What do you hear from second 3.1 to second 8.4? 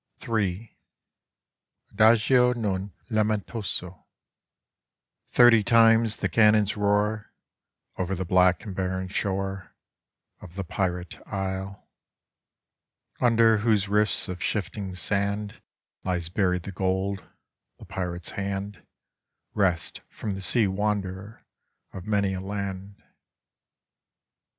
laaentoao Thirty times the cannons roar Over the